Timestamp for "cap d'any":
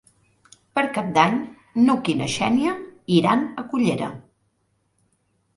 0.95-1.37